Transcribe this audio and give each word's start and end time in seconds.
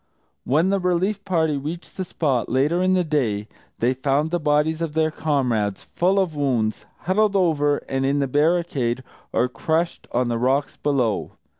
When 0.45 0.71
the 0.71 0.79
relief 0.79 1.23
party 1.25 1.57
reached 1.57 1.95
the 1.95 2.03
spot, 2.03 2.49
later 2.49 2.81
in 2.81 2.95
the 2.95 3.03
day, 3.03 3.47
they 3.77 3.93
found 3.93 4.31
the 4.31 4.39
bodies 4.39 4.81
of 4.81 4.93
their 4.93 5.11
comrades, 5.11 5.83
full 5.83 6.17
of 6.17 6.35
wounds, 6.35 6.87
huddled 7.01 7.35
over 7.35 7.77
and 7.87 8.03
in 8.03 8.17
the 8.17 8.25
barricade, 8.27 9.03
or 9.31 9.47
crushed 9.47 10.07
on 10.11 10.27
the 10.27 10.39
rocks 10.39 10.75
below. 10.75 11.33